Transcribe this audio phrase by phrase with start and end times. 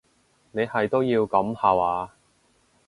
[0.53, 2.15] 你係都要噉下話？